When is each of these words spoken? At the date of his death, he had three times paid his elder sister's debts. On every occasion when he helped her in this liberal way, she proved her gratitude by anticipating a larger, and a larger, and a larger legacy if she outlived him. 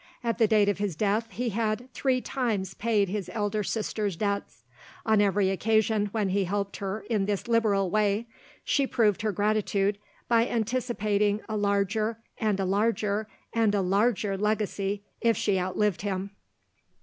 At 0.23 0.39
the 0.39 0.47
date 0.47 0.67
of 0.67 0.79
his 0.79 0.95
death, 0.95 1.27
he 1.29 1.49
had 1.49 1.93
three 1.93 2.21
times 2.21 2.73
paid 2.73 3.07
his 3.07 3.29
elder 3.35 3.61
sister's 3.61 4.15
debts. 4.15 4.63
On 5.05 5.21
every 5.21 5.51
occasion 5.51 6.07
when 6.07 6.29
he 6.29 6.45
helped 6.45 6.77
her 6.77 7.01
in 7.01 7.27
this 7.27 7.47
liberal 7.47 7.87
way, 7.91 8.25
she 8.63 8.87
proved 8.87 9.21
her 9.21 9.31
gratitude 9.31 9.99
by 10.27 10.47
anticipating 10.47 11.39
a 11.47 11.55
larger, 11.55 12.17
and 12.39 12.59
a 12.59 12.65
larger, 12.65 13.27
and 13.53 13.75
a 13.75 13.81
larger 13.81 14.35
legacy 14.39 15.03
if 15.21 15.37
she 15.37 15.59
outlived 15.59 16.01
him. 16.01 16.31